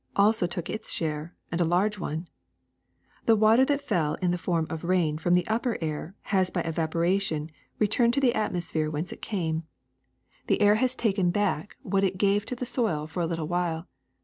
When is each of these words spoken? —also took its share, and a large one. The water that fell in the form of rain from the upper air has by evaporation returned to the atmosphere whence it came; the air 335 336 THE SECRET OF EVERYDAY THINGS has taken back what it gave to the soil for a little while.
—also 0.25 0.47
took 0.47 0.67
its 0.67 0.91
share, 0.91 1.35
and 1.51 1.61
a 1.61 1.63
large 1.63 1.99
one. 1.99 2.27
The 3.27 3.35
water 3.35 3.63
that 3.65 3.83
fell 3.83 4.15
in 4.15 4.31
the 4.31 4.37
form 4.39 4.65
of 4.67 4.83
rain 4.83 5.19
from 5.19 5.35
the 5.35 5.45
upper 5.47 5.77
air 5.79 6.15
has 6.33 6.49
by 6.49 6.61
evaporation 6.61 7.51
returned 7.77 8.15
to 8.15 8.19
the 8.19 8.33
atmosphere 8.33 8.89
whence 8.89 9.13
it 9.13 9.21
came; 9.21 9.61
the 10.47 10.59
air 10.59 10.73
335 10.73 10.73
336 10.73 10.73
THE 10.73 10.73
SECRET 10.73 10.73
OF 10.73 10.73
EVERYDAY 10.73 10.73
THINGS 10.73 10.81
has 10.91 10.95
taken 10.95 11.29
back 11.29 11.77
what 11.83 12.03
it 12.03 12.17
gave 12.17 12.45
to 12.47 12.55
the 12.55 12.65
soil 12.65 13.05
for 13.05 13.21
a 13.21 13.27
little 13.27 13.47
while. 13.47 13.87